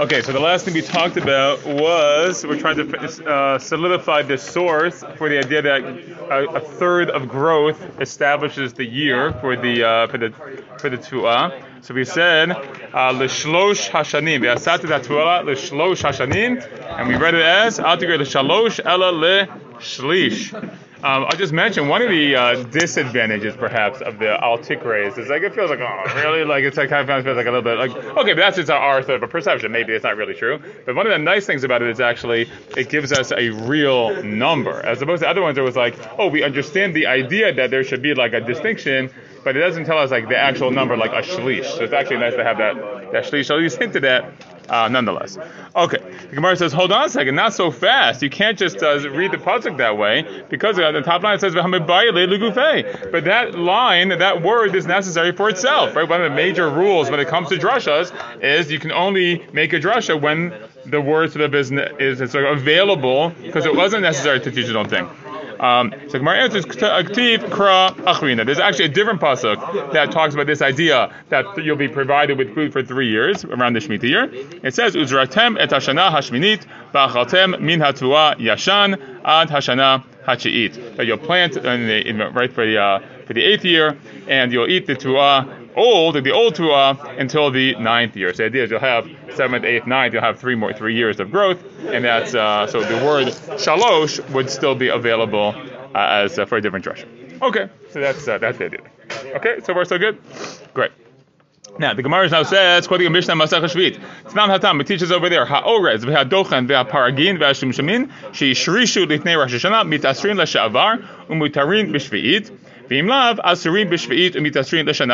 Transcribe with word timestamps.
Okay, 0.00 0.22
so 0.22 0.32
the 0.32 0.38
last 0.38 0.64
thing 0.64 0.74
we 0.74 0.82
talked 0.82 1.16
about 1.16 1.66
was 1.66 2.46
we're 2.46 2.56
trying 2.56 2.76
to 2.76 3.28
uh, 3.28 3.58
solidify 3.58 4.22
the 4.22 4.38
source 4.38 5.02
for 5.16 5.28
the 5.28 5.38
idea 5.38 5.60
that 5.60 5.82
a, 5.82 6.48
a, 6.50 6.60
third 6.60 7.10
of 7.10 7.28
growth 7.28 7.80
establishes 8.00 8.72
the 8.74 8.84
year 8.84 9.32
for 9.40 9.56
the 9.56 9.82
uh, 9.82 10.06
for 10.06 10.18
the 10.18 10.30
for 10.78 10.88
the 10.88 10.98
tuah. 10.98 11.60
So 11.80 11.94
we 11.94 12.04
said 12.04 12.52
uh, 12.52 13.10
l'shlosh 13.10 13.90
hashanim 13.90 14.42
ve'asat 14.42 14.82
tuah 15.02 15.44
l'shlosh 15.44 16.04
hashanim, 16.04 16.62
and 16.96 17.08
we 17.08 17.16
read 17.16 17.34
it 17.34 17.42
as 17.42 17.80
al 17.80 17.96
l'shalosh 17.96 18.78
ella 18.84 19.10
le 19.10 19.46
shlish. 19.80 20.54
Um, 21.00 21.26
I 21.26 21.36
just 21.36 21.52
mentioned 21.52 21.88
one 21.88 22.02
of 22.02 22.08
the 22.08 22.34
uh, 22.34 22.62
disadvantages, 22.64 23.54
perhaps, 23.54 24.00
of 24.00 24.18
the 24.18 24.30
al 24.42 24.58
tikrei 24.58 25.16
is 25.16 25.28
like 25.28 25.42
it 25.42 25.54
feels 25.54 25.70
like 25.70 25.78
oh 25.78 26.12
really 26.16 26.44
like 26.44 26.64
it's 26.64 26.76
like 26.76 26.88
kind 26.88 27.08
of 27.08 27.24
feels 27.24 27.36
like 27.36 27.46
a 27.46 27.50
little 27.52 27.62
bit 27.62 27.78
like 27.78 27.94
okay, 28.16 28.32
but 28.32 28.40
that's 28.40 28.56
just 28.56 28.68
our 28.68 29.00
sort 29.02 29.14
of 29.14 29.22
a 29.22 29.28
perception. 29.28 29.70
Maybe 29.70 29.92
it's 29.92 30.02
not 30.02 30.16
really 30.16 30.34
true. 30.34 30.60
But 30.84 30.96
one 30.96 31.06
of 31.06 31.12
the 31.12 31.18
nice 31.18 31.46
things 31.46 31.62
about 31.62 31.82
it 31.82 31.90
is 31.90 32.00
actually 32.00 32.50
it 32.76 32.88
gives 32.88 33.12
us 33.12 33.30
a 33.30 33.50
real 33.50 34.24
number, 34.24 34.84
as 34.84 35.00
opposed 35.00 35.22
to 35.22 35.28
other 35.28 35.40
ones. 35.40 35.56
It 35.56 35.60
was 35.60 35.76
like 35.76 35.94
oh, 36.18 36.26
we 36.26 36.42
understand 36.42 36.96
the 36.96 37.06
idea 37.06 37.54
that 37.54 37.70
there 37.70 37.84
should 37.84 38.02
be 38.02 38.14
like 38.14 38.32
a 38.32 38.40
distinction, 38.40 39.08
but 39.44 39.56
it 39.56 39.60
doesn't 39.60 39.84
tell 39.84 39.98
us 39.98 40.10
like 40.10 40.28
the 40.28 40.36
actual 40.36 40.72
number 40.72 40.96
like 40.96 41.12
a 41.12 41.22
shlish. 41.22 41.76
So 41.76 41.84
it's 41.84 41.92
actually 41.92 42.18
nice 42.18 42.34
to 42.34 42.42
have 42.42 42.58
that 42.58 43.12
that 43.12 43.24
shlish. 43.24 43.46
So 43.46 43.54
least 43.54 43.78
hinted 43.78 44.04
at 44.04 44.32
uh, 44.68 44.88
nonetheless. 44.88 45.38
Okay, 45.76 45.98
the 46.30 46.36
Gemara 46.36 46.56
says, 46.56 46.74
hold 46.74 46.92
on 46.92 47.06
a 47.06 47.08
second, 47.08 47.34
not 47.36 47.54
so 47.54 47.70
fast. 47.70 48.22
You 48.22 48.28
can't 48.28 48.58
just 48.58 48.82
uh, 48.82 48.98
read 49.10 49.32
the 49.32 49.38
pasuk 49.38 49.78
that 49.78 49.96
way 49.96 50.44
because 50.50 50.78
uh, 50.78 50.92
the 50.92 51.00
top 51.00 51.22
line 51.22 51.38
says 51.38 51.54
But 51.54 53.24
that 53.24 53.58
line, 53.58 54.10
that 54.10 54.42
word 54.42 54.74
is 54.74 54.86
necessary 54.86 55.32
for 55.32 55.48
itself, 55.48 55.96
right? 55.96 56.06
One 56.06 56.22
of 56.22 56.30
the 56.30 56.36
major 56.36 56.68
rules 56.68 57.10
when 57.10 57.18
it 57.18 57.28
comes 57.28 57.48
to 57.48 57.56
drushas 57.56 58.12
is 58.42 58.70
you 58.70 58.78
can 58.78 58.92
only 58.92 59.46
make 59.52 59.72
a 59.72 59.80
drasha 59.80 60.20
when 60.20 60.52
the 60.84 61.00
word 61.00 61.32
sort 61.32 61.44
of 61.44 61.54
is, 61.54 61.72
is, 61.72 62.34
available 62.34 63.30
because 63.42 63.64
it 63.64 63.74
wasn't 63.74 64.02
necessary 64.02 64.40
to 64.40 64.50
teach 64.50 64.66
its 64.66 64.74
own 64.74 64.88
thing. 64.88 65.08
Um, 65.60 65.92
so 66.08 66.18
Gemara 66.18 66.38
answers 66.38 66.66
Aktiv 66.66 67.38
Kra 67.50 67.90
Achrina. 68.04 68.44
There's 68.44 68.58
actually 68.58 68.86
a 68.86 68.88
different 68.88 69.20
pasuk 69.20 69.92
that 69.92 70.12
talks 70.12 70.34
about 70.34 70.46
this 70.46 70.62
idea 70.62 71.14
that 71.30 71.44
you'll 71.64 71.76
be 71.76 71.88
provided 71.88 72.38
with 72.38 72.54
food 72.54 72.72
for 72.72 72.82
three 72.82 73.08
years 73.08 73.44
around 73.44 73.72
the 73.74 73.80
Shemitah 73.80 74.02
year. 74.02 74.30
It 74.62 74.74
says 74.74 74.94
Uzratem 74.94 75.58
et 75.58 75.70
Hashana 75.70 76.10
Hashminit 76.10 76.64
Ba'achaltem 76.92 77.60
Min 77.60 77.80
Yashan 77.80 79.22
Ad 79.24 79.48
Hashana 79.48 80.04
Hachiit. 80.24 80.96
That 80.96 81.06
you'll 81.06 81.18
plant 81.18 81.56
in 81.56 81.86
the, 81.86 82.08
in, 82.08 82.18
right 82.18 82.52
for 82.52 82.64
the 82.64 82.78
uh, 82.78 83.00
for 83.26 83.34
the 83.34 83.44
eighth 83.44 83.64
year, 83.64 83.96
and 84.26 84.52
you'll 84.52 84.68
eat 84.68 84.86
the 84.86 84.94
tuah 84.94 85.67
old, 85.78 86.16
the 86.16 86.32
old 86.32 86.54
tuah, 86.54 87.18
until 87.18 87.50
the 87.50 87.74
ninth 87.76 88.16
year. 88.16 88.32
So 88.34 88.38
the 88.38 88.46
idea 88.46 88.64
is 88.64 88.70
you'll 88.70 88.80
have 88.80 89.08
seventh, 89.34 89.64
eighth, 89.64 89.86
ninth, 89.86 90.12
you'll 90.12 90.22
have 90.22 90.38
three 90.38 90.54
more 90.54 90.72
three 90.72 90.94
years 90.94 91.20
of 91.20 91.30
growth, 91.30 91.62
and 91.86 92.04
that's 92.04 92.34
uh, 92.34 92.66
so 92.66 92.80
the 92.80 93.04
word 93.04 93.28
shalosh 93.58 94.20
would 94.32 94.50
still 94.50 94.74
be 94.74 94.88
available 94.88 95.54
uh, 95.94 96.22
as 96.24 96.38
uh, 96.38 96.44
for 96.44 96.58
a 96.58 96.60
different 96.60 96.84
direction. 96.84 97.38
Okay, 97.40 97.68
so 97.90 98.00
that's 98.00 98.26
uh, 98.28 98.38
that's 98.38 98.58
the 98.58 98.66
idea. 98.66 98.80
Okay, 99.36 99.60
so 99.64 99.72
far 99.72 99.84
so 99.84 99.96
good. 99.98 100.18
Great. 100.74 100.92
Now 101.78 101.94
the 101.94 102.02
Gemara 102.02 102.28
now 102.28 102.42
says, 102.42 102.88
quoting 102.88 103.06
a 103.06 103.10
Mishnah 103.10 103.34
Masach 103.34 103.62
Shvit. 103.62 104.00
Tznan 104.24 104.48
Hatam, 104.48 104.80
it 104.80 104.88
teaches 104.88 105.12
over 105.12 105.28
there, 105.28 105.46
Ha'orez 105.46 106.00
v'ha'dochan 106.00 106.66
v'ha'paragin 106.66 107.38
v'ha'shimshamin 107.38 108.10
she'ishrishu 108.32 109.06
litnei 109.06 109.38
Rosh 109.38 109.54
Hashanah 109.54 109.86
mitasrin 109.86 110.36
l'sha'avar 110.36 111.26
umutarin 111.28 111.92
b'shvi'it 111.92 112.50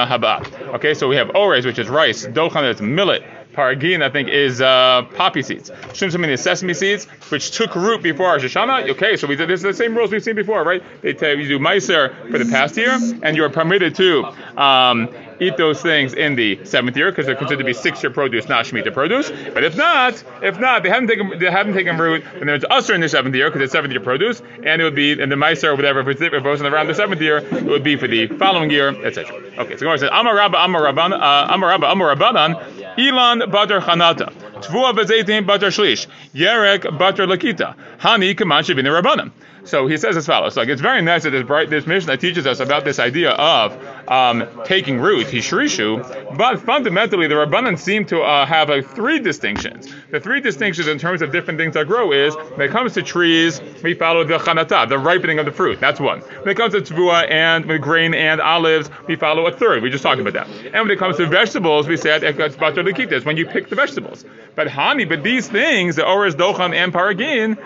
Haba. 0.07 0.75
Okay, 0.75 0.95
so 0.95 1.09
we 1.09 1.17
have 1.17 1.29
orez, 1.29 1.65
which 1.65 1.79
is 1.79 1.89
rice. 1.89 2.27
Dochan 2.27 2.73
is 2.73 2.81
millet. 2.81 3.23
Paragin, 3.55 4.03
I 4.03 4.11
think, 4.11 4.29
is 4.29 4.61
uh, 4.61 5.03
poppy 5.15 5.43
seeds. 5.43 5.71
Shumshamin 5.71 6.29
is 6.29 6.43
sesame 6.43 6.75
seeds, 6.75 7.07
which 7.31 7.53
took 7.53 7.75
root 7.77 8.03
before 8.03 8.33
Rosh 8.33 8.45
Hashanah. 8.45 8.91
Okay, 8.91 9.17
so 9.17 9.29
we 9.29 9.37
did 9.37 9.49
this 9.49 9.61
is 9.61 9.63
the 9.63 9.73
same 9.75 9.97
rules 9.97 10.11
we've 10.11 10.25
seen 10.25 10.35
before, 10.35 10.65
right? 10.65 10.83
They 11.03 11.13
tell 11.13 11.37
you 11.37 11.47
do 11.47 11.59
meiser 11.61 12.31
for 12.31 12.39
the 12.39 12.51
past 12.51 12.77
year, 12.77 12.99
and 13.23 13.37
you're 13.37 13.51
permitted 13.51 13.95
to 13.97 14.25
um, 14.61 15.09
eat 15.41 15.57
those 15.57 15.81
things 15.83 16.15
in 16.15 16.35
the 16.35 16.65
seventh 16.65 16.97
year 16.97 17.11
because 17.11 17.27
they're 17.27 17.35
considered 17.35 17.59
to 17.59 17.65
be 17.65 17.73
six-year 17.73 18.11
produce, 18.11 18.49
not 18.49 18.67
shemitah 18.67 18.93
produce. 18.93 19.31
But 19.53 19.65
if 19.65 19.77
not, 19.77 20.23
if 20.43 20.59
not, 20.59 20.83
they 20.83 20.89
haven't 20.89 21.09
taken 21.09 21.39
they 21.39 21.51
haven't 21.51 21.75
taken 21.75 21.97
root, 21.97 22.25
then 22.35 22.47
there's 22.47 22.65
usher 22.71 22.95
in 22.95 23.01
the 23.01 23.09
seventh 23.09 23.35
year 23.35 23.51
because 23.51 23.63
it's 23.63 23.73
seventh 23.73 23.93
year 23.93 24.01
produce, 24.01 24.41
and 24.63 24.81
it 24.81 24.85
would 24.85 24.95
be 24.95 25.13
in 25.13 25.29
the 25.29 25.37
meiser 25.37 25.65
or 25.65 25.77
whatever. 25.77 26.09
If, 26.09 26.21
it 26.21 26.43
was 26.43 26.63
around 26.63 26.89
the 26.89 26.95
seventh 26.95 27.21
year, 27.21 27.39
it 27.39 27.65
would 27.65 27.85
be 27.85 27.97
for 27.97 28.09
the 28.09 28.27
following 28.29 28.71
year, 28.71 28.89
etc. 29.05 29.37
Okay, 29.59 29.77
so 29.77 29.81
Gemara 29.81 29.99
says 29.99 30.11
Amar 30.13 30.35
Rabba 30.37 30.59
Amar 30.59 30.83
Rabban 30.83 31.13
uh, 31.13 31.53
Amar 31.53 31.71
Rabba 31.71 31.91
Amar 31.91 32.15
Rabbanan 32.15 32.97
Ilan 32.97 33.43
Batar 33.51 33.81
Chanata 33.81 34.44
Tvua 34.67 34.93
Batar 34.95 35.69
Shlish 35.69 36.07
Yerek 36.35 36.83
Batar 36.99 37.27
Lakita 37.27 37.77
Hani 37.99 38.35
Rabbanan. 38.35 39.31
So 39.65 39.87
he 39.87 39.97
says 39.97 40.17
as 40.17 40.27
follows. 40.27 40.57
Like 40.57 40.69
it's 40.69 40.83
very 40.83 41.01
nice 41.01 41.23
that 41.23 41.31
this, 41.31 41.43
bright, 41.43 41.71
this 41.71 41.85
teaches 42.21 42.47
us 42.47 42.61
about 42.61 42.85
this 42.85 42.99
idea 42.99 43.31
of 43.31 43.73
um, 44.09 44.47
taking 44.65 44.99
root, 44.99 45.27
hishrishu, 45.27 46.37
but 46.37 46.61
fundamentally 46.61 47.27
the 47.27 47.35
Rabbanan 47.35 47.79
seem 47.79 48.05
to 48.07 48.21
uh, 48.21 48.45
have 48.45 48.69
like 48.69 48.87
three 48.87 49.19
distinctions. 49.19 49.93
The 50.11 50.21
three 50.21 50.41
distinctions 50.41 50.87
in 50.87 50.99
terms 50.99 51.23
of 51.23 51.33
different 51.33 51.59
things 51.59 51.75
that 51.75 51.87
grow 51.87 52.13
is 52.13 52.35
when 52.35 52.69
it 52.69 52.71
comes 52.71 52.93
to 52.95 53.03
trees, 53.03 53.61
we 53.83 53.95
follow 53.95 54.23
the 54.23 54.37
chanata, 54.37 54.87
the 54.87 54.99
ripening 54.99 55.39
of 55.39 55.47
the 55.47 55.53
fruit. 55.53 55.81
That's 55.81 55.99
one. 55.99 56.21
When 56.21 56.49
it 56.49 56.57
comes 56.57 56.75
to 56.75 56.83
tvua 56.83 57.31
and 57.31 57.65
with 57.65 57.81
grain 57.81 58.13
and 58.13 58.43
olives, 58.43 58.91
we 59.09 59.17
follow 59.17 59.47
a 59.47 59.53
third. 59.53 59.83
We 59.83 59.89
just 59.89 60.03
talked 60.03 60.21
about 60.21 60.35
that. 60.35 60.47
And 60.47 60.75
when 60.75 60.91
it 60.91 60.99
comes 60.99 61.17
to 61.17 61.27
vegetables, 61.27 61.89
we 61.89 61.97
said 61.97 62.23
it's 62.23 63.25
when 63.25 63.37
you 63.39 63.47
pick 63.47 63.71
the 63.71 63.77
vegetables. 63.77 64.27
But 64.55 64.69
honey, 64.69 65.05
but 65.05 65.23
these 65.23 65.49
things, 65.49 65.97
the 65.97 66.07
oris, 66.07 66.35
dochan, 66.35 66.75
and 66.75 66.93
paragin, 66.93 67.59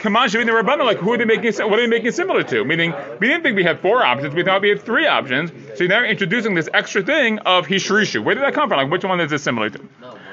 Kamash 0.00 0.32
the 0.32 0.38
Rabbanan, 0.38 0.86
like 0.86 0.96
who 0.96 1.12
are 1.12 1.18
they 1.18 1.26
making? 1.26 1.52
What 1.68 1.78
are 1.78 1.82
they 1.82 1.86
making 1.86 2.12
similar 2.12 2.42
to? 2.44 2.64
Meaning, 2.64 2.94
we 3.18 3.28
didn't 3.28 3.42
think 3.42 3.56
we 3.56 3.64
had 3.64 3.80
four 3.80 4.02
options. 4.02 4.34
We 4.34 4.42
thought 4.42 4.62
we 4.62 4.70
had 4.70 4.80
three 4.80 5.06
options. 5.06 5.52
So 5.76 5.84
now 5.84 6.02
introducing 6.02 6.54
this 6.54 6.70
extra 6.72 7.02
thing 7.02 7.38
of 7.40 7.66
Hishrishu. 7.66 8.24
Where 8.24 8.34
did 8.34 8.42
that 8.44 8.54
come 8.54 8.70
from? 8.70 8.78
Like 8.78 8.90
which 8.90 9.04
one 9.04 9.20
is 9.20 9.30
it 9.30 9.40
similar 9.40 9.68
to? 9.68 9.80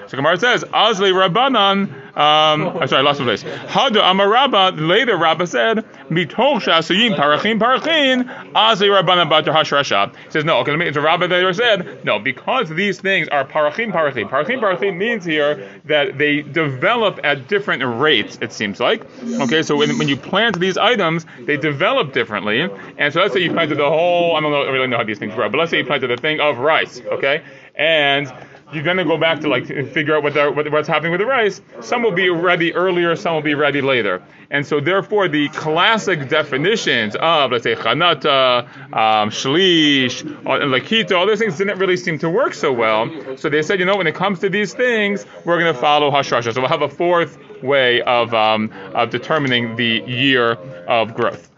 So 0.07 0.15
Gemara 0.15 0.39
says, 0.39 0.63
Azli 0.63 1.11
Rabbanan, 1.11 1.91
um, 2.17 2.77
I'm 2.77 2.87
sorry, 2.87 3.01
I 3.01 3.03
lost 3.03 3.19
my 3.19 3.25
place. 3.25 3.43
Hadu 3.43 4.01
Amarabba, 4.01 4.87
later 4.87 5.17
Rabba 5.17 5.45
said, 5.45 5.85
Mitoch 6.09 6.61
Shasuyim 6.61 7.15
Parachim 7.15 7.59
Parachin, 7.59 8.23
Azli 8.53 8.87
Rabbanan 8.87 9.29
Batar 9.29 9.53
Hashrasha. 9.53 10.15
He 10.25 10.31
says, 10.31 10.45
no, 10.45 10.59
okay, 10.59 10.71
let 10.71 10.79
me, 10.79 10.89
Rabba 10.89 11.25
later 11.25 11.51
said, 11.51 12.05
no, 12.05 12.19
because 12.19 12.69
these 12.69 13.01
things 13.01 13.27
are 13.27 13.43
Parachim 13.43 13.91
Parachim. 13.91 14.29
Parachim 14.29 14.59
Parachim 14.61 14.97
means 14.97 15.25
here 15.25 15.69
that 15.85 16.17
they 16.17 16.41
develop 16.41 17.19
at 17.23 17.47
different 17.49 17.83
rates, 17.99 18.37
it 18.41 18.53
seems 18.53 18.79
like. 18.79 19.05
Okay, 19.41 19.61
so 19.61 19.75
when, 19.75 19.97
when 19.97 20.07
you 20.07 20.15
plant 20.15 20.59
these 20.59 20.77
items, 20.77 21.25
they 21.41 21.57
develop 21.57 22.13
differently. 22.13 22.69
And 22.97 23.13
so 23.13 23.21
let's 23.21 23.33
say 23.33 23.41
you 23.41 23.51
planted 23.51 23.75
the 23.75 23.89
whole, 23.89 24.35
I 24.37 24.39
don't 24.39 24.51
know, 24.51 24.71
really 24.71 24.87
know 24.87 24.97
how 24.97 25.03
these 25.03 25.19
things 25.19 25.33
grow, 25.35 25.49
but 25.49 25.57
let's 25.57 25.71
say 25.71 25.79
you 25.79 25.85
planted 25.85 26.07
the 26.07 26.17
thing 26.17 26.39
of 26.39 26.59
rice, 26.59 27.01
okay? 27.01 27.43
And 27.75 28.33
you're 28.73 28.83
going 28.83 28.97
to 28.97 29.05
go 29.05 29.17
back 29.17 29.39
to 29.41 29.47
like 29.47 29.65
figure 29.65 30.15
out 30.15 30.23
what 30.23 30.35
what, 30.55 30.71
what's 30.71 30.87
happening 30.87 31.11
with 31.11 31.21
the 31.21 31.25
rice. 31.25 31.61
Some 31.79 32.03
will 32.03 32.11
be 32.11 32.29
ready 32.29 32.73
earlier, 32.73 33.15
some 33.15 33.35
will 33.35 33.41
be 33.41 33.55
ready 33.55 33.81
later. 33.81 34.21
And 34.49 34.65
so 34.65 34.79
therefore 34.79 35.27
the 35.27 35.49
classic 35.49 36.29
definitions 36.29 37.15
of, 37.17 37.51
let's 37.51 37.63
say, 37.63 37.75
chanata, 37.75 38.63
um, 38.93 39.29
shlish, 39.29 40.23
lakita, 40.43 41.17
all 41.17 41.25
those 41.25 41.39
things 41.39 41.57
didn't 41.57 41.79
really 41.79 41.97
seem 41.97 42.17
to 42.19 42.29
work 42.29 42.53
so 42.53 42.71
well. 42.71 43.09
So 43.37 43.49
they 43.49 43.61
said, 43.61 43.79
you 43.79 43.85
know, 43.85 43.97
when 43.97 44.07
it 44.07 44.15
comes 44.15 44.39
to 44.39 44.49
these 44.49 44.73
things, 44.73 45.25
we're 45.45 45.59
going 45.59 45.73
to 45.73 45.79
follow 45.79 46.11
hashrasha. 46.11 46.53
So 46.53 46.61
we'll 46.61 46.69
have 46.69 46.81
a 46.81 46.89
fourth 46.89 47.37
way 47.61 48.01
of, 48.03 48.33
um, 48.33 48.71
of 48.93 49.09
determining 49.09 49.75
the 49.75 50.01
year 50.07 50.53
of 50.87 51.13
growth. 51.13 51.51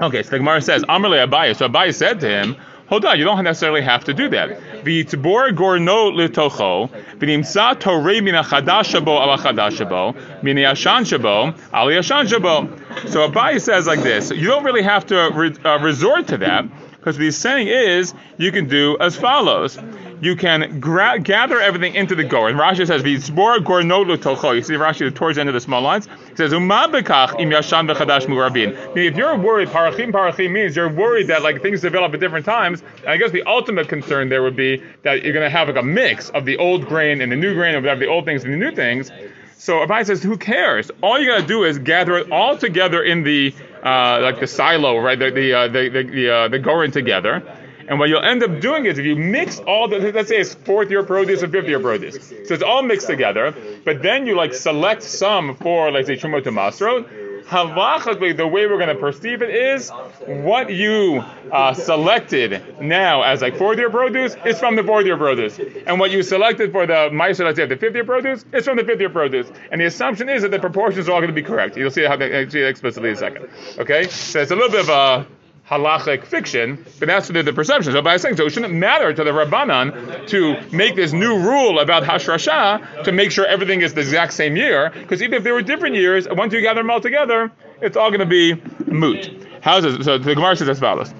Okay, 0.00 0.22
so 0.22 0.30
the 0.30 0.38
Gemara 0.38 0.60
says, 0.60 0.82
Amrle 0.84 1.26
Abaye. 1.26 1.56
So 1.56 1.68
Abaye 1.68 1.94
said 1.94 2.20
to 2.20 2.28
him, 2.28 2.56
Hold 2.88 3.04
on, 3.04 3.18
you 3.18 3.24
don't 3.24 3.42
necessarily 3.42 3.82
have 3.82 4.04
to 4.04 4.14
do 4.14 4.28
that. 4.28 4.48
V'yitzbor 4.84 5.50
gorno 5.56 6.12
litocho, 6.12 6.88
v'nimsa 7.18 7.74
torei 7.74 8.22
min 8.22 8.34
chadash 8.34 8.94
shabo 8.94 9.20
ala 9.20 9.38
chadash 9.38 9.78
shabo, 9.78 10.14
min 10.42 10.56
yashan 10.56 11.02
shabo 11.02 11.52
ala 11.74 11.90
yashan 11.90 12.26
shabo. 12.28 13.08
So 13.08 13.28
Abai 13.28 13.60
says 13.60 13.88
like 13.88 14.02
this, 14.02 14.30
you 14.30 14.46
don't 14.46 14.62
really 14.62 14.82
have 14.82 15.04
to 15.06 15.18
uh, 15.20 15.78
resort 15.80 16.28
to 16.28 16.36
that, 16.38 16.64
because 16.92 17.16
what 17.16 17.24
he's 17.24 17.36
saying 17.36 17.66
is, 17.66 18.14
you 18.38 18.52
can 18.52 18.68
do 18.68 18.96
as 19.00 19.16
follows 19.16 19.76
you 20.20 20.36
can 20.36 20.80
gra- 20.80 21.18
gather 21.18 21.60
everything 21.60 21.94
into 21.94 22.14
the 22.14 22.24
goer. 22.24 22.48
And 22.48 22.58
Rashi 22.58 22.86
says, 22.86 23.02
"V'tzbor 23.02 23.58
gornolu 23.58 24.16
tocho." 24.16 24.54
You 24.54 24.62
see 24.62 24.74
Rashi 24.74 25.14
towards 25.14 25.36
the 25.36 25.40
end 25.40 25.48
of 25.48 25.54
the 25.54 25.60
small 25.60 25.82
lines. 25.82 26.08
He 26.30 26.36
says, 26.36 26.52
"Umabekach 26.52 27.38
im 27.40 27.50
yashan 27.50 27.90
v'chadash 27.92 28.26
mu'rabin." 28.26 28.96
If 28.96 29.16
you're 29.16 29.36
worried, 29.36 29.68
parachim 29.68 30.12
parachim 30.12 30.52
means 30.52 30.76
you're 30.76 30.88
worried 30.88 31.28
that 31.28 31.42
like 31.42 31.62
things 31.62 31.80
develop 31.80 32.14
at 32.14 32.20
different 32.20 32.46
times. 32.46 32.82
And 33.00 33.08
I 33.08 33.16
guess 33.16 33.30
the 33.30 33.42
ultimate 33.44 33.88
concern 33.88 34.28
there 34.28 34.42
would 34.42 34.56
be 34.56 34.82
that 35.02 35.22
you're 35.22 35.32
going 35.32 35.44
to 35.44 35.50
have 35.50 35.68
like 35.68 35.76
a 35.76 35.82
mix 35.82 36.30
of 36.30 36.44
the 36.44 36.56
old 36.56 36.86
grain 36.86 37.20
and 37.20 37.30
the 37.30 37.36
new 37.36 37.54
grain, 37.54 37.74
or 37.74 37.96
the 37.96 38.06
old 38.06 38.24
things 38.24 38.44
and 38.44 38.52
the 38.52 38.58
new 38.58 38.72
things. 38.74 39.10
So 39.58 39.84
Abai 39.86 40.06
says, 40.06 40.22
"Who 40.22 40.36
cares? 40.36 40.90
All 41.02 41.18
you 41.18 41.26
got 41.26 41.40
to 41.40 41.46
do 41.46 41.64
is 41.64 41.78
gather 41.78 42.16
it 42.18 42.30
all 42.30 42.56
together 42.56 43.02
in 43.02 43.22
the 43.22 43.54
uh, 43.82 44.20
like 44.22 44.40
the 44.40 44.46
silo, 44.46 44.98
right? 44.98 45.18
The 45.18 45.30
the 45.30 45.52
uh, 45.52 45.68
the 45.68 45.88
the, 45.88 46.02
the, 46.02 46.34
uh, 46.34 46.48
the 46.48 46.90
together." 46.92 47.42
And 47.88 47.98
what 47.98 48.08
you'll 48.08 48.22
end 48.22 48.42
up 48.42 48.60
doing 48.60 48.86
is 48.86 48.98
if 48.98 49.04
you 49.04 49.16
mix 49.16 49.60
all 49.60 49.88
the, 49.88 49.98
let's 50.12 50.28
say 50.28 50.38
it's 50.38 50.54
fourth 50.54 50.90
year 50.90 51.02
produce 51.02 51.42
and 51.42 51.52
fifth 51.52 51.68
year 51.68 51.80
produce. 51.80 52.28
So 52.28 52.54
it's 52.54 52.62
all 52.62 52.82
mixed 52.82 53.06
together, 53.06 53.54
but 53.84 54.02
then 54.02 54.26
you 54.26 54.36
like 54.36 54.54
select 54.54 55.02
some 55.02 55.54
for, 55.56 55.90
let's 55.90 56.06
say, 56.06 56.16
Trumot 56.16 56.44
to 56.44 56.50
Masrot 56.50 57.06
halachically, 57.46 58.36
the 58.36 58.46
way 58.46 58.66
we're 58.66 58.78
going 58.78 58.88
to 58.88 59.00
perceive 59.00 59.40
it 59.40 59.50
is 59.50 59.90
what 60.26 60.68
you 60.68 61.24
uh, 61.52 61.72
selected 61.72 62.80
now 62.80 63.22
as 63.22 63.40
like 63.40 63.56
fourth 63.56 63.78
year 63.78 63.88
produce 63.88 64.36
is 64.44 64.58
from 64.58 64.74
the 64.74 64.82
fourth 64.82 65.06
year 65.06 65.16
produce, 65.16 65.58
and 65.86 66.00
what 66.00 66.10
you 66.10 66.22
selected 66.22 66.72
for 66.72 66.86
the 66.86 67.08
meiser, 67.12 67.44
let's 67.44 67.56
say 67.56 67.66
the 67.66 67.76
fifth 67.76 67.94
year 67.94 68.04
produce, 68.04 68.44
is 68.52 68.64
from 68.64 68.76
the 68.76 68.84
fifth 68.84 69.00
year 69.00 69.10
produce. 69.10 69.46
And 69.70 69.80
the 69.80 69.86
assumption 69.86 70.28
is 70.28 70.42
that 70.42 70.50
the 70.50 70.58
proportions 70.58 71.08
are 71.08 71.12
all 71.12 71.20
going 71.20 71.28
to 71.28 71.40
be 71.40 71.42
correct. 71.42 71.76
You'll 71.76 71.90
see 71.90 72.04
how 72.04 72.16
they 72.16 72.48
see 72.48 72.62
explicitly 72.62 73.10
in 73.10 73.14
a 73.14 73.18
second. 73.18 73.48
Okay, 73.78 74.08
so 74.08 74.40
it's 74.40 74.50
a 74.50 74.56
little 74.56 74.70
bit 74.70 74.80
of 74.80 74.88
a 74.88 75.26
halachic 75.68 76.24
fiction, 76.24 76.84
but 76.98 77.08
that's 77.08 77.28
the, 77.28 77.42
the 77.42 77.52
perception. 77.52 77.92
So 77.92 78.02
by 78.02 78.16
saying 78.18 78.36
so, 78.36 78.46
it 78.46 78.50
shouldn't 78.50 78.74
matter 78.74 79.12
to 79.12 79.24
the 79.24 79.30
Rabbanan 79.30 80.26
to 80.28 80.56
make 80.74 80.94
this 80.94 81.12
new 81.12 81.38
rule 81.38 81.80
about 81.80 82.04
Hashrasha 82.04 83.04
to 83.04 83.12
make 83.12 83.30
sure 83.32 83.44
everything 83.44 83.80
is 83.82 83.94
the 83.94 84.00
exact 84.00 84.32
same 84.32 84.56
year, 84.56 84.90
because 84.90 85.22
even 85.22 85.34
if 85.34 85.42
there 85.42 85.54
were 85.54 85.62
different 85.62 85.96
years, 85.96 86.28
once 86.30 86.52
you 86.52 86.60
gather 86.60 86.80
them 86.80 86.90
all 86.90 87.00
together, 87.00 87.50
it's 87.80 87.96
all 87.96 88.10
going 88.10 88.20
to 88.20 88.26
be 88.26 88.54
moot. 88.86 89.46
How's 89.60 89.84
it? 89.84 90.04
So 90.04 90.18
the 90.18 90.34
Gemara 90.34 90.56
says 90.56 90.68
as 90.68 90.78
follows. 90.78 91.12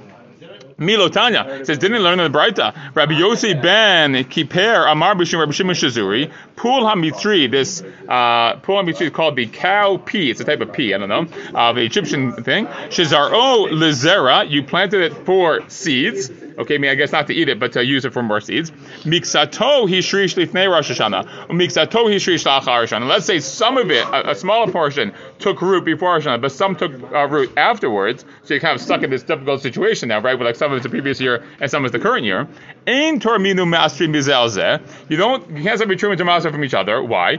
Milo 0.78 1.08
Tanya 1.08 1.64
says, 1.64 1.78
didn't 1.78 2.02
learn 2.02 2.20
in 2.20 2.30
the 2.30 2.38
Braita. 2.38 2.94
Rabbi 2.94 3.14
Yossi 3.14 3.60
ben 3.60 4.12
Kiper 4.24 4.90
Amar 4.90 5.14
Bishim 5.14 5.38
Rabbi 5.38 5.52
Shimon 5.52 5.74
Shazuri. 5.74 6.30
Pul 6.54 6.82
Hamitri, 6.82 7.50
this 7.50 7.82
uh, 7.82 8.56
Pul 8.56 8.82
Hamitri 8.82 9.06
is 9.06 9.12
called 9.12 9.36
the 9.36 9.46
cow 9.46 9.96
pea. 9.96 10.30
It's 10.30 10.40
a 10.40 10.44
type 10.44 10.60
of 10.60 10.72
pea, 10.72 10.92
I 10.92 10.98
don't 10.98 11.08
know, 11.08 11.26
of 11.54 11.76
uh, 11.76 11.80
Egyptian 11.80 12.32
thing. 12.32 12.66
Shazaro 12.66 13.70
Lizera, 13.70 14.48
you 14.50 14.62
planted 14.62 15.00
it 15.00 15.14
for 15.24 15.66
seeds. 15.68 16.30
Okay, 16.58 16.76
I 16.76 16.78
mean, 16.78 16.90
I 16.90 16.94
guess 16.94 17.12
not 17.12 17.26
to 17.26 17.34
eat 17.34 17.48
it, 17.48 17.60
but 17.60 17.72
to 17.72 17.84
use 17.84 18.04
it 18.04 18.12
for 18.12 18.22
more 18.22 18.40
seeds. 18.40 18.70
Miksato 19.04 19.86
hishrish 19.86 20.36
lifnei 20.36 20.70
Rosh 20.70 20.90
Hashanah. 20.90 21.48
Miksato 21.48 22.06
hishrish 22.06 22.44
lachar 22.44 22.80
Rosh 22.80 22.92
Hashanah. 22.92 23.06
Let's 23.06 23.26
say 23.26 23.40
some 23.40 23.76
of 23.76 23.90
it, 23.90 24.06
a, 24.06 24.30
a 24.30 24.34
smaller 24.34 24.72
portion, 24.72 25.12
took 25.38 25.60
root 25.60 25.84
before 25.84 26.14
Rosh 26.14 26.26
Hashanah, 26.26 26.40
but 26.40 26.52
some 26.52 26.74
took 26.74 26.92
uh, 27.12 27.26
root 27.28 27.52
afterwards. 27.56 28.24
So 28.44 28.54
you're 28.54 28.60
kind 28.60 28.74
of 28.74 28.80
stuck 28.80 29.02
in 29.02 29.10
this 29.10 29.22
difficult 29.22 29.60
situation 29.60 30.08
now, 30.08 30.20
right? 30.20 30.38
With 30.38 30.46
like 30.46 30.56
some 30.56 30.72
of 30.72 30.76
it's 30.76 30.84
the 30.84 30.90
previous 30.90 31.20
year 31.20 31.44
and 31.60 31.70
some 31.70 31.84
is 31.84 31.92
the 31.92 31.98
current 31.98 32.24
year. 32.24 32.48
Ein 32.86 33.20
torminu 33.20 33.66
mastri 33.66 34.08
mizelze. 34.08 34.80
You 35.10 35.16
don't, 35.16 35.50
you 35.50 35.62
can't 35.62 35.78
separate 35.78 35.98
true 35.98 36.10
and 36.10 36.24
master 36.24 36.50
from 36.50 36.64
each 36.64 36.74
other. 36.74 37.02
Why? 37.02 37.38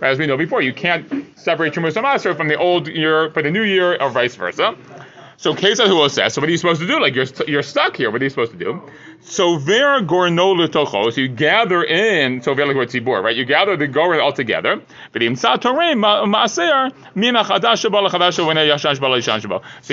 As 0.00 0.18
we 0.18 0.26
know 0.26 0.36
before, 0.36 0.62
you 0.62 0.72
can't 0.72 1.38
separate 1.38 1.72
true 1.72 1.84
and 1.84 1.94
master 1.94 2.34
from 2.34 2.48
the 2.48 2.56
old 2.56 2.88
year 2.88 3.30
for 3.32 3.42
the 3.42 3.50
new 3.50 3.62
year, 3.62 3.96
or 4.00 4.10
vice 4.10 4.34
versa. 4.34 4.76
So 5.38 5.54
Kesa 5.54 5.86
who 5.86 6.08
says, 6.08 6.34
so 6.34 6.40
what 6.40 6.48
are 6.48 6.50
you 6.50 6.56
supposed 6.56 6.80
to 6.80 6.86
do? 6.88 7.00
Like 7.00 7.14
you're 7.14 7.26
you're 7.46 7.62
stuck 7.62 7.96
here. 7.96 8.10
What 8.10 8.20
are 8.20 8.24
you 8.24 8.30
supposed 8.30 8.50
to 8.50 8.58
do? 8.58 8.82
So 9.20 9.56
ver 9.56 10.00
gorno 10.00 10.56
letocho. 10.56 11.12
So 11.12 11.20
you 11.20 11.28
gather 11.28 11.84
in 11.84 12.42
so 12.42 12.54
ver 12.54 12.66
like 12.66 12.74
tzibur, 12.88 13.22
right? 13.22 13.36
You 13.36 13.44
gather 13.44 13.76
the 13.76 13.86
goren 13.86 14.18
all 14.20 14.32
together. 14.32 14.82
So 15.12 15.20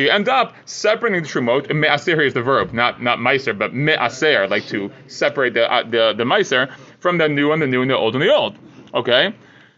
you 0.02 0.10
end 0.10 0.30
up 0.30 0.56
separating 0.66 1.22
the 1.22 1.28
trumot. 1.28 1.76
Me'aser 1.76 2.22
is 2.22 2.34
the 2.34 2.42
verb, 2.42 2.74
not 2.74 3.04
not 3.04 3.20
meiser, 3.20 3.56
but 3.56 3.72
me'aser, 3.72 4.48
like 4.48 4.66
to 4.70 4.90
separate 5.06 5.54
the 5.54 5.72
uh, 5.72 5.84
the 5.84 6.16
the 6.18 6.24
meiser 6.24 6.76
from 6.98 7.20
the 7.20 7.30
new 7.30 7.52
and 7.52 7.62
the 7.62 7.68
new 7.68 7.84
and 7.84 7.92
the 7.92 7.96
old 7.96 8.16
and 8.16 8.24
the 8.24 8.34
old. 8.34 8.58
Okay. 8.96 9.36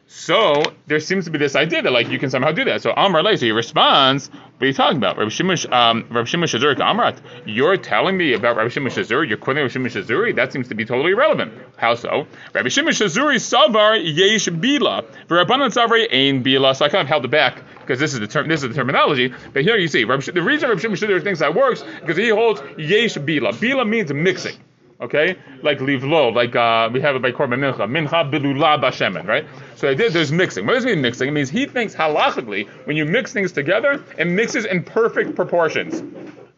So 0.10 0.64
there 0.88 1.02
seems 1.02 1.26
to 1.26 1.32
be 1.32 1.38
this 1.38 1.58
idea 1.58 1.82
that 1.82 1.92
like 1.92 2.08
you 2.08 2.18
can 2.18 2.30
somehow 2.30 2.54
do 2.54 2.64
that. 2.66 2.82
So 2.82 2.94
Amar 2.96 3.24
so 3.36 3.46
he 3.46 3.52
responds, 3.52 4.32
what 4.58 4.64
are 4.64 4.68
you 4.70 4.74
talking 4.74 4.98
about? 4.98 5.20
Rabbi 5.20 5.30
Shimon, 5.30 5.56
um, 5.72 6.08
Rabbi 6.10 6.28
Amrat, 6.28 7.20
you're 7.46 7.78
telling 7.78 8.18
me 8.18 8.34
about 8.34 8.56
Rabbi 8.56 8.70
Shimon 8.70 8.92
Shazuri, 8.92 9.30
you're 9.30 9.38
quoting 9.38 9.62
Rabbi 9.62 9.72
Shimon 9.72 9.92
Shazuri? 9.92 10.36
That 10.36 10.52
seems 10.52 10.68
to 10.70 10.74
be 10.74 10.84
totally 10.84 11.12
irrelevant. 11.12 11.54
How 11.76 11.94
so? 11.94 12.26
Rabbi 12.54 12.70
Shimon 12.70 12.94
Shazuri 12.94 13.36
savar 13.36 14.02
yesh 14.04 14.48
bila, 14.48 15.06
Rabbanan 15.28 15.72
savar 15.72 16.08
ain 16.10 16.44
bila. 16.44 16.76
So 16.76 16.86
I 16.86 16.90
kind 16.90 17.04
of 17.04 17.08
held 17.08 17.24
it 17.24 17.28
back 17.28 17.62
because 17.82 18.00
this 18.00 18.16
is 18.16 18.20
the 18.20 18.26
term, 18.26 18.48
this 18.48 18.64
is 18.64 18.70
the 18.70 18.74
terminology. 18.74 19.32
But 19.54 19.62
here 19.62 19.78
you 19.78 19.88
see, 19.88 20.06
Rabbi, 20.06 20.24
the 20.32 20.42
reason 20.42 20.70
Rabbi 20.70 20.82
Shimon 20.82 20.98
Shazuri 20.98 21.24
thinks 21.24 21.40
that 21.40 21.54
works 21.54 21.84
because 22.02 22.18
he 22.18 22.30
holds 22.30 22.60
yesh 22.80 23.14
bila. 23.14 23.54
Bila 23.54 23.88
means 23.88 24.12
mixing. 24.12 24.56
Okay, 25.00 25.38
like 25.62 25.78
livlo, 25.78 26.34
like 26.34 26.56
uh, 26.56 26.90
we 26.92 27.00
have 27.02 27.16
it 27.16 27.22
by 27.22 27.32
korban 27.32 27.60
mincha, 27.60 27.88
mincha 27.88 28.32
bilula 28.32 28.82
bashemen, 28.82 29.28
right? 29.28 29.46
So. 29.76 29.94
There's 29.94 30.32
mixing. 30.32 30.66
What 30.66 30.74
does 30.74 30.86
it 30.86 30.88
mean 30.88 31.02
mixing? 31.02 31.28
It 31.28 31.32
means 31.34 31.52
he 31.52 31.68
thinks 31.68 31.94
halachically 31.94 32.68
when 32.86 32.98
you 32.98 33.06
mix 33.06 33.32
things 33.32 33.52
together, 33.52 34.04
it 34.18 34.26
mixes 34.26 34.66
in 34.66 34.84
perfect 34.84 35.36
proportions. 35.36 36.02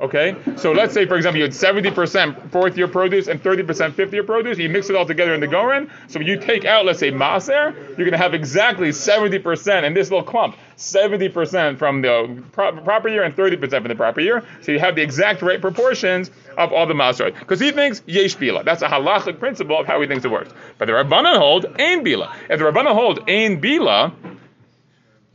Okay, 0.02 0.34
so 0.56 0.72
let's 0.72 0.94
say 0.94 1.06
for 1.06 1.18
example 1.18 1.40
you 1.40 1.44
had 1.44 1.52
70% 1.52 2.52
fourth 2.52 2.78
year 2.78 2.88
produce 2.88 3.28
and 3.28 3.44
30% 3.44 3.94
fifth 3.94 4.14
year 4.14 4.24
produce. 4.24 4.58
You 4.58 4.70
mix 4.70 4.90
it 4.90 4.96
all 4.96 5.06
together 5.06 5.34
in 5.34 5.42
the 5.42 5.48
goren. 5.48 5.92
So 6.08 6.22
you 6.22 6.40
take 6.40 6.64
out, 6.64 6.86
let's 6.86 7.00
say 7.00 7.12
maser, 7.12 7.76
you're 7.76 7.98
going 7.98 8.12
to 8.12 8.18
have 8.18 8.34
exactly 8.34 8.90
70% 8.90 9.84
in 9.84 9.94
this 9.94 10.10
little 10.10 10.26
clump. 10.26 10.56
70% 10.78 11.78
from 11.78 12.02
the 12.02 12.42
pro- 12.54 12.80
proper 12.82 13.10
year 13.10 13.24
and 13.24 13.36
30% 13.36 13.70
from 13.70 13.90
the 13.90 13.96
proper 13.96 14.22
year. 14.22 14.46
So 14.62 14.72
you 14.72 14.80
have 14.80 14.96
the 14.96 15.02
exact 15.02 15.42
right 15.42 15.60
proportions 15.60 16.32
of 16.58 16.72
all 16.72 16.88
the 16.88 16.94
maser. 16.94 17.38
Because 17.38 17.60
he 17.60 17.72
thinks 17.72 18.02
yesh 18.06 18.38
bila. 18.38 18.64
That's 18.64 18.82
a 18.82 18.88
halachic 18.88 19.40
principle 19.40 19.78
of 19.78 19.86
how 19.86 20.00
he 20.00 20.08
thinks 20.08 20.24
it 20.24 20.32
works. 20.32 20.54
But 20.78 20.86
the 20.86 20.94
rabbanon 20.94 21.38
hold 21.38 21.66
ain 21.78 22.06
bila. 22.06 22.34
If 22.50 22.60
the 22.60 22.66
rabbanon 22.66 22.94
hold 22.94 23.28
ain 23.28 23.60
bila, 23.60 24.14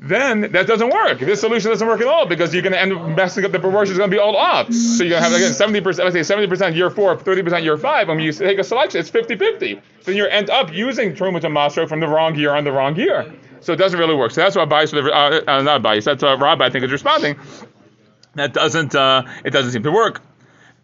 then 0.08 0.52
that 0.52 0.66
doesn't 0.66 0.90
work. 0.90 1.18
This 1.18 1.40
solution 1.40 1.70
doesn't 1.70 1.86
work 1.86 2.00
at 2.00 2.06
all 2.06 2.26
because 2.26 2.52
you're 2.52 2.62
going 2.62 2.74
to 2.74 2.80
end 2.80 2.92
up 2.92 3.08
messing 3.16 3.44
up 3.44 3.52
the 3.52 3.58
proportions. 3.58 3.96
Going 3.96 4.10
to 4.10 4.14
be 4.14 4.20
all 4.20 4.36
off. 4.36 4.72
So 4.72 5.02
you're 5.02 5.18
going 5.18 5.22
to 5.22 5.28
have 5.28 5.32
again 5.32 5.52
70%. 5.52 5.84
Let's 5.98 6.28
say 6.28 6.36
70% 6.36 6.76
year 6.76 6.90
four, 6.90 7.16
30% 7.16 7.62
year 7.62 7.78
five. 7.78 8.08
When 8.08 8.20
you 8.20 8.30
take 8.32 8.58
a 8.58 8.64
selection, 8.64 9.00
it's 9.00 9.10
50-50. 9.10 9.80
So 10.02 10.10
you 10.10 10.26
end 10.26 10.50
up 10.50 10.72
using 10.72 11.14
Trumah 11.14 11.42
and 11.42 11.56
Masro 11.56 11.88
from 11.88 12.00
the 12.00 12.08
wrong 12.08 12.34
year 12.36 12.54
on 12.54 12.64
the 12.64 12.72
wrong 12.72 12.96
year. 12.96 13.34
So 13.60 13.72
it 13.72 13.76
doesn't 13.76 13.98
really 13.98 14.14
work. 14.14 14.30
So 14.32 14.42
that's 14.42 14.56
why 14.56 14.66
bias, 14.66 14.92
uh, 14.92 15.40
uh, 15.46 15.62
not 15.62 15.82
bias. 15.82 16.04
That's 16.04 16.22
what 16.22 16.38
Rob 16.38 16.60
I 16.60 16.68
think 16.68 16.84
is 16.84 16.92
responding. 16.92 17.36
That 18.34 18.52
doesn't. 18.52 18.94
Uh, 18.94 19.22
it 19.44 19.50
doesn't 19.50 19.72
seem 19.72 19.84
to 19.84 19.92
work. 19.92 20.20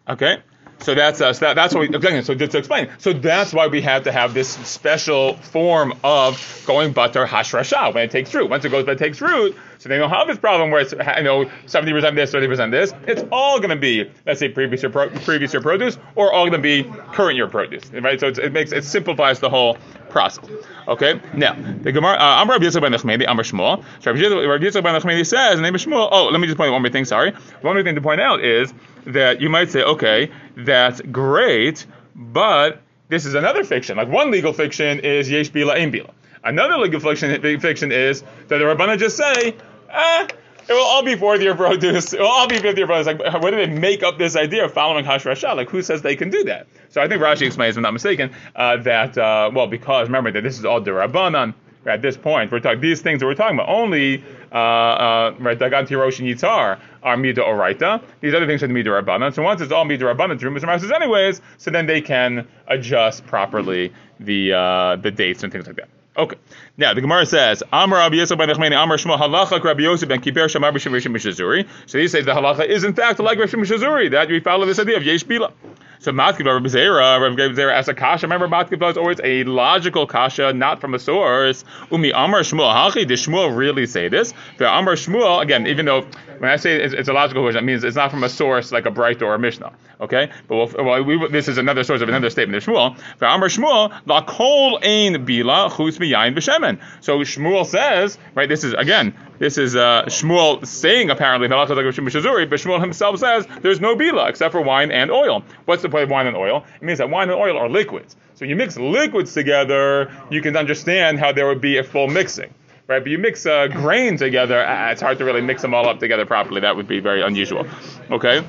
Okay. 0.09 0.41
So 0.81 0.95
that's 0.95 1.21
uh, 1.21 1.33
so 1.33 1.45
that, 1.45 1.55
that's 1.55 1.73
what 1.73 1.81
we 1.89 1.95
again. 1.95 2.23
So 2.23 2.33
just 2.33 2.53
to 2.53 2.57
explain, 2.57 2.89
so 2.97 3.13
that's 3.13 3.53
why 3.53 3.67
we 3.67 3.81
have 3.81 4.03
to 4.03 4.11
have 4.11 4.33
this 4.33 4.49
special 4.67 5.35
form 5.37 5.93
of 6.03 6.63
going 6.65 6.91
butter 6.91 7.25
hashrasha 7.25 7.93
when 7.93 8.03
it 8.03 8.11
takes 8.11 8.33
root. 8.33 8.49
Once 8.49 8.65
it 8.65 8.69
goes, 8.69 8.85
but 8.85 8.93
it 8.93 8.99
takes 8.99 9.21
root, 9.21 9.55
so 9.81 9.89
they 9.89 9.97
don't 9.97 10.11
have 10.11 10.27
this 10.27 10.37
problem 10.37 10.69
where 10.69 10.79
it's 10.79 10.91
you 10.91 11.23
know 11.23 11.49
seventy 11.65 11.91
percent 11.91 12.15
this, 12.15 12.31
thirty 12.31 12.45
percent 12.47 12.71
this. 12.71 12.93
It's 13.07 13.23
all 13.31 13.57
going 13.57 13.71
to 13.71 13.75
be 13.75 14.11
let's 14.27 14.39
say 14.39 14.47
previous 14.47 14.83
year 14.83 14.91
pro, 14.91 15.09
previous 15.09 15.53
year 15.53 15.61
produce, 15.61 15.97
or 16.13 16.31
all 16.31 16.47
going 16.47 16.61
to 16.61 16.83
be 16.83 16.83
current 17.13 17.35
year 17.35 17.47
produce, 17.47 17.89
right? 17.89 18.19
So 18.19 18.27
it 18.27 18.53
makes 18.53 18.71
it 18.71 18.83
simplifies 18.83 19.39
the 19.39 19.49
whole 19.49 19.79
process. 20.09 20.47
Okay. 20.87 21.19
Now 21.33 21.55
the 21.81 21.91
Gemara, 21.91 22.13
uh, 22.13 22.43
Amar 22.43 22.57
Rabbi 22.57 22.65
Yitzchak 22.65 22.81
ben 22.81 22.91
Nachmani, 22.91 23.25
Amar 23.27 23.43
Shmuel. 23.43 23.83
So 24.01 24.11
Rabbi 24.11 24.63
Yitzchak 24.63 24.83
ben 24.83 25.01
Nachmani 25.01 25.25
says, 25.25 25.59
name 25.59 25.73
of 25.73 25.81
Shmuel. 25.81 26.09
Oh, 26.11 26.25
let 26.27 26.39
me 26.39 26.45
just 26.45 26.57
point 26.57 26.69
out 26.69 26.73
one 26.73 26.83
more 26.83 26.91
thing. 26.91 27.05
Sorry, 27.05 27.31
one 27.61 27.73
more 27.73 27.81
thing 27.81 27.95
to 27.95 28.01
point 28.01 28.21
out 28.21 28.43
is 28.43 28.71
that 29.07 29.41
you 29.41 29.49
might 29.49 29.71
say, 29.71 29.81
okay, 29.81 30.29
that's 30.57 31.01
great, 31.01 31.87
but 32.15 32.81
this 33.09 33.25
is 33.25 33.33
another 33.33 33.63
fiction. 33.63 33.97
Like 33.97 34.09
one 34.09 34.29
legal 34.29 34.53
fiction 34.53 34.99
is 34.99 35.27
yesh 35.27 35.49
bila 35.49 35.73
ein 35.73 35.91
bila. 35.91 36.11
Another 36.43 36.77
legal 36.77 36.99
fiction, 36.99 37.59
fiction 37.59 37.91
is 37.91 38.21
that 38.21 38.57
the 38.57 38.65
Rabbana 38.65 38.97
just 38.97 39.15
say, 39.15 39.55
eh, 39.93 40.27
it 40.69 40.73
will 40.73 40.83
all 40.83 41.03
be 41.03 41.15
fourth 41.15 41.41
year 41.41 41.55
produce. 41.55 42.13
It 42.13 42.19
will 42.19 42.27
all 42.27 42.47
be 42.47 42.57
fifth 42.57 42.77
year 42.77 42.87
produce. 42.87 43.07
Like, 43.07 43.19
where 43.41 43.51
did 43.51 43.69
they 43.69 43.73
make 43.73 44.03
up 44.03 44.17
this 44.17 44.35
idea 44.35 44.65
of 44.65 44.73
following 44.73 45.05
Hashrasha? 45.05 45.55
Like, 45.55 45.69
who 45.69 45.81
says 45.81 46.01
they 46.01 46.15
can 46.15 46.29
do 46.29 46.43
that? 46.45 46.67
So 46.89 47.01
I 47.01 47.07
think 47.07 47.21
Rashi 47.21 47.45
explains, 47.47 47.73
if 47.73 47.77
I'm 47.77 47.83
not 47.83 47.93
mistaken, 47.93 48.31
uh, 48.55 48.77
that, 48.77 49.17
uh, 49.17 49.51
well, 49.53 49.67
because 49.67 50.07
remember 50.07 50.31
that 50.31 50.43
this 50.43 50.59
is 50.59 50.65
all 50.65 50.81
Rabbanan 50.81 51.53
at 51.85 52.01
this 52.01 52.17
point. 52.17 52.51
We're 52.51 52.59
talking 52.59 52.81
these 52.81 53.01
things 53.01 53.19
that 53.19 53.25
we're 53.25 53.35
talking 53.35 53.57
about 53.57 53.69
only 53.69 54.23
uh, 54.51 54.55
uh, 54.55 55.35
right 55.39 55.57
Dagan 55.57 55.87
Tirosh 55.87 56.19
and 56.19 56.27
Yitzhar 56.27 56.79
are 57.03 57.17
Mida 57.17 57.41
Oraita. 57.41 58.03
These 58.21 58.33
other 58.33 58.45
things 58.45 58.61
are 58.63 58.67
the 58.67 58.73
Mida 58.73 58.91
Rabbanan. 58.91 59.33
So 59.33 59.41
once 59.41 59.61
it's 59.61 59.71
all 59.71 59.85
Mida 59.85 60.05
Rabbanan 60.05 60.39
through 60.39 60.51
Mr. 60.51 60.91
anyways, 60.95 61.41
so 61.57 61.71
then 61.71 61.85
they 61.85 62.01
can 62.01 62.47
adjust 62.67 63.25
properly 63.25 63.91
the 64.19 64.53
uh, 64.53 64.95
the 64.97 65.11
dates 65.11 65.43
and 65.43 65.51
things 65.51 65.67
like 65.67 65.77
that. 65.77 65.89
Okay. 66.17 66.35
Now 66.77 66.93
the 66.93 66.99
Gemara 66.99 67.25
says, 67.25 67.63
Amar 67.71 67.99
Rabbi 67.99 68.15
Yosef 68.15 68.37
ben 68.37 68.49
Nechmeni, 68.49 68.81
Amar 68.81 68.97
Shmuel 68.97 69.17
Halacha 69.17 69.63
Rabbi 69.63 69.83
Yosef 69.83 70.09
ben 70.09 70.19
Kiper 70.19 70.47
Shamar 70.47 70.73
B'Shem 70.73 70.91
Rishim 70.91 71.15
Mishazuri. 71.15 71.67
So 71.85 71.99
he 71.99 72.09
says 72.09 72.25
the 72.25 72.33
halacha 72.33 72.65
is 72.65 72.83
in 72.83 72.93
fact 72.93 73.19
like 73.19 73.37
Rishim 73.37 73.61
Mishazuri 73.61 74.11
that 74.11 74.27
we 74.27 74.41
follow 74.41 74.65
this 74.65 74.79
idea 74.79 74.97
of 74.97 75.03
Yesh 75.03 75.23
Bila. 75.23 75.53
So 76.01 76.11
Matkivla 76.11 76.55
Rabbi 76.55 76.67
Zera, 76.67 77.21
Rabbi 77.21 77.53
Zera 77.53 77.75
as 77.75 77.87
a 77.87 77.93
kasha. 77.93 78.25
Remember, 78.25 78.47
Matkivla 78.47 78.89
is 78.89 78.97
always 78.97 79.19
a 79.23 79.43
logical 79.43 80.07
kasha, 80.07 80.51
not 80.51 80.81
from 80.81 80.95
a 80.95 80.99
source. 80.99 81.63
Umi 81.91 82.09
Amar 82.09 82.39
Shmuel 82.39 82.73
Hachi. 82.73 83.05
Did 83.05 83.19
Shmuel 83.19 83.55
really 83.55 83.85
say 83.85 84.07
this? 84.07 84.33
The 84.57 84.65
Amar 84.67 84.95
Shmuel 84.95 85.43
again, 85.43 85.67
even 85.67 85.85
though 85.85 86.01
when 86.39 86.49
I 86.49 86.55
say 86.55 86.81
it's, 86.81 86.95
it's 86.95 87.07
a 87.07 87.13
logical 87.13 87.43
question, 87.43 87.63
that 87.63 87.71
means 87.71 87.83
it's 87.83 87.95
not 87.95 88.09
from 88.09 88.23
a 88.23 88.29
source 88.29 88.71
like 88.71 88.87
a 88.87 88.91
Bright 88.91 89.21
or 89.21 89.35
a 89.35 89.39
Mishnah. 89.39 89.73
Okay, 90.01 90.31
but 90.47 90.55
we'll, 90.55 90.85
well, 90.85 91.03
we, 91.03 91.27
this 91.27 91.47
is 91.47 91.59
another 91.59 91.83
source 91.83 92.01
of 92.01 92.09
another 92.09 92.31
statement 92.31 92.57
of 92.57 92.67
Shmuel. 92.67 92.97
The 93.19 93.31
Amar 93.31 93.49
Shmuel 93.49 93.93
La 94.07 94.23
Kol 94.23 94.79
Ein 94.81 95.23
Bila 95.23 95.69
Chus 95.69 95.99
Miyain 95.99 96.35
B'Shemen. 96.35 96.81
So 97.01 97.19
Shmuel 97.19 97.63
says, 97.63 98.17
right? 98.33 98.49
This 98.49 98.63
is 98.63 98.73
again 98.73 99.13
this 99.41 99.57
is 99.57 99.75
uh, 99.75 100.03
Shmuel 100.05 100.63
saying 100.67 101.09
apparently 101.09 101.47
but 101.47 102.59
Shmuel 102.59 102.79
himself 102.79 103.17
says 103.17 103.47
there's 103.63 103.81
no 103.81 103.95
bila 103.95 104.29
except 104.29 104.51
for 104.51 104.61
wine 104.61 104.91
and 104.91 105.09
oil. 105.09 105.43
What's 105.65 105.81
the 105.81 105.89
point 105.89 106.03
of 106.03 106.11
wine 106.11 106.27
and 106.27 106.37
oil? 106.37 106.63
It 106.75 106.83
means 106.83 106.99
that 106.99 107.09
wine 107.09 107.27
and 107.27 107.39
oil 107.39 107.57
are 107.57 107.67
liquids. 107.67 108.15
So 108.35 108.45
you 108.45 108.55
mix 108.55 108.77
liquids 108.77 109.33
together, 109.33 110.11
you 110.29 110.43
can 110.43 110.55
understand 110.55 111.17
how 111.17 111.31
there 111.31 111.47
would 111.47 111.59
be 111.59 111.79
a 111.79 111.83
full 111.83 112.07
mixing. 112.07 112.53
Right, 112.85 112.99
but 112.99 113.07
you 113.07 113.17
mix 113.17 113.47
uh, 113.47 113.67
grain 113.67 114.17
together, 114.17 114.63
uh, 114.63 114.91
it's 114.91 115.01
hard 115.01 115.17
to 115.17 115.25
really 115.25 115.41
mix 115.41 115.63
them 115.63 115.73
all 115.73 115.87
up 115.89 115.99
together 115.99 116.27
properly. 116.27 116.61
That 116.61 116.75
would 116.75 116.87
be 116.87 116.99
very 116.99 117.23
unusual. 117.23 117.65
Okay, 118.11 118.43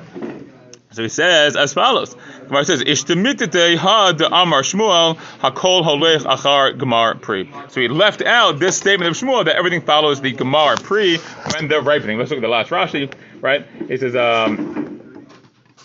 so 0.93 1.01
he 1.01 1.09
says 1.09 1.55
as 1.55 1.73
follows. 1.73 2.15
Gemara 2.47 2.65
says, 2.65 2.83
"Ishtamitite 2.83 3.77
ha 3.77 4.11
de 4.11 4.27
Amar 4.27 4.61
Shmuel 4.61 5.17
hakol 5.39 5.83
holech 5.83 6.21
achar 6.21 6.77
gemar 6.77 7.19
pri." 7.19 7.49
So 7.69 7.81
he 7.81 7.87
left 7.87 8.21
out 8.21 8.59
this 8.59 8.77
statement 8.77 9.09
of 9.09 9.17
Shmuel 9.17 9.45
that 9.45 9.55
everything 9.55 9.81
follows 9.81 10.21
the 10.21 10.33
gemar 10.33 10.81
pri 10.81 11.17
when 11.17 11.67
they're 11.67 11.81
ripening. 11.81 12.19
Let's 12.19 12.29
look 12.29 12.37
at 12.37 12.41
the 12.41 12.47
last 12.47 12.69
Rashi. 12.69 13.11
Right, 13.41 13.65
he 13.87 13.97
says, 13.97 14.15
um, 14.15 15.27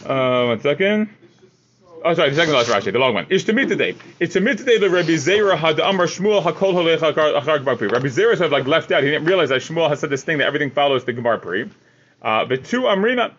uh, 0.06 0.44
one 0.46 0.60
second. 0.60 1.08
Oh, 2.04 2.14
sorry, 2.14 2.30
the 2.30 2.36
second 2.36 2.54
last 2.54 2.68
Rashi, 2.68 2.92
the 2.92 2.98
long 3.00 3.14
one. 3.14 3.26
Ishtamitite. 3.26 3.96
Ishtamitite 4.20 4.78
the 4.78 4.88
Rabbi 4.88 5.14
Zera 5.14 5.56
had 5.56 5.80
Amar 5.80 6.06
Shmuel 6.06 6.42
hakol 6.42 6.74
holech 6.74 6.98
achar 6.98 7.64
gemar 7.64 7.78
pri. 7.78 7.88
Rabbi 7.88 8.08
Zera 8.08 8.36
sort 8.36 8.46
of 8.46 8.52
like 8.52 8.66
left 8.66 8.92
out. 8.92 9.02
He 9.02 9.10
didn't 9.10 9.26
realize 9.26 9.48
that 9.48 9.62
Shmuel 9.62 9.88
has 9.88 10.00
said 10.00 10.10
this 10.10 10.22
thing 10.22 10.38
that 10.38 10.46
everything 10.46 10.70
follows 10.70 11.04
the 11.04 11.12
gemar 11.14 11.40
pri. 11.40 11.68
Uh, 12.22 12.44
but 12.44 12.64
two 12.64 12.82
Amrina. 12.82 13.32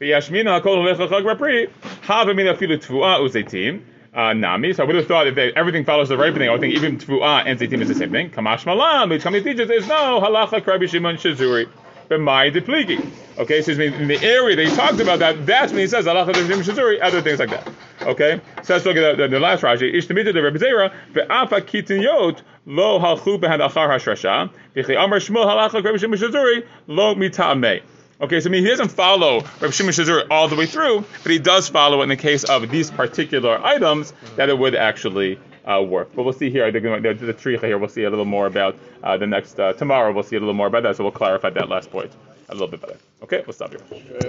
V'yashmina 0.00 0.60
hakol 0.60 0.76
holech 0.76 0.96
achar 0.96 1.22
gemar 1.22 1.38
pri. 1.38 1.68
Have 2.02 2.28
mina 2.34 2.54
filu 2.54 2.78
tvua 2.78 3.18
uzetim. 3.20 3.82
Uh, 4.14 4.32
nami. 4.32 4.72
So 4.72 4.82
I 4.82 4.86
would 4.86 4.96
have 4.96 5.06
thought 5.06 5.26
if 5.26 5.34
they, 5.34 5.52
everything 5.52 5.84
follows 5.84 6.08
the 6.08 6.16
ripening, 6.16 6.48
I 6.48 6.52
would 6.52 6.60
think 6.60 6.74
even 6.74 6.98
tvua 6.98 7.44
and 7.46 7.58
zeitim 7.58 7.82
is 7.82 7.88
the 7.88 7.94
same 7.94 8.10
thing. 8.10 8.30
Kamash 8.30 8.64
malam, 8.64 9.10
which 9.10 9.22
Kamni 9.22 9.44
teaches 9.44 9.70
is 9.70 9.86
no 9.86 10.20
halacha 10.20 10.66
Rabbi 10.66 10.86
Shimon 10.86 11.16
Shazuri. 11.16 11.68
But 12.08 12.20
my 12.20 12.50
depligi. 12.50 13.06
Okay, 13.36 13.60
so 13.60 13.72
in 13.72 14.08
the 14.08 14.18
area 14.22 14.56
that 14.56 14.66
he 14.66 14.74
talked 14.74 14.98
about 14.98 15.18
that, 15.18 15.44
that's 15.46 15.72
when 15.72 15.82
he 15.82 15.86
says 15.86 16.06
halacha 16.06 16.28
Rabbi 16.28 16.62
Shazuri, 16.62 16.98
other 17.02 17.20
things 17.20 17.38
like 17.38 17.50
that. 17.50 17.68
Okay, 18.02 18.40
so 18.62 18.74
let's 18.74 18.86
look 18.86 18.96
at 18.96 19.18
the, 19.18 19.24
the, 19.24 19.28
the 19.28 19.40
last 19.40 19.62
Rashi. 19.62 19.94
Ishtamita 19.94 20.32
the 20.32 20.42
Rebbe 20.42 20.58
Zera 20.58 20.92
ve'afa 21.12 21.60
kitinyot 21.60 22.40
lo 22.66 22.98
halchu 22.98 23.38
behad 23.38 23.60
achar 23.60 23.88
hashrasha 23.88 24.50
v'chei 24.74 24.96
amar 24.96 25.20
shmuel 25.20 25.46
halacha 25.46 25.84
Rabbi 25.84 25.98
Shimon 25.98 26.18
Shazuri 26.18 26.66
lo 26.86 27.14
mitamei. 27.14 27.82
Okay, 28.20 28.40
so 28.40 28.48
I 28.48 28.52
mean 28.52 28.64
he 28.64 28.68
doesn't 28.68 28.90
follow 28.90 29.40
Rabbi 29.60 29.70
Shimon 29.70 29.92
Shazuri 29.92 30.26
all 30.28 30.48
the 30.48 30.56
way 30.56 30.66
through, 30.66 31.04
but 31.22 31.30
he 31.30 31.38
does 31.38 31.68
follow 31.68 32.02
in 32.02 32.08
the 32.08 32.16
case 32.16 32.42
of 32.42 32.68
these 32.68 32.90
particular 32.90 33.64
items 33.64 34.12
that 34.34 34.48
it 34.48 34.58
would 34.58 34.74
actually 34.74 35.38
uh, 35.64 35.82
work. 35.82 36.10
But 36.16 36.24
we'll 36.24 36.32
see 36.32 36.50
here 36.50 36.70
the, 36.72 36.80
the, 36.80 37.14
the 37.26 37.32
tree 37.32 37.56
here. 37.58 37.78
We'll 37.78 37.88
see 37.88 38.02
a 38.04 38.10
little 38.10 38.24
more 38.24 38.46
about 38.46 38.76
uh, 39.04 39.16
the 39.18 39.26
next 39.26 39.60
uh, 39.60 39.72
tomorrow. 39.74 40.12
We'll 40.12 40.24
see 40.24 40.36
a 40.36 40.40
little 40.40 40.54
more 40.54 40.66
about 40.66 40.82
that, 40.82 40.96
so 40.96 41.04
we'll 41.04 41.12
clarify 41.12 41.50
that 41.50 41.68
last 41.68 41.92
point 41.92 42.10
a 42.48 42.54
little 42.54 42.68
bit 42.68 42.80
better. 42.80 42.96
Okay, 43.22 43.44
we'll 43.46 43.52
stop 43.52 43.70
here. 43.70 43.80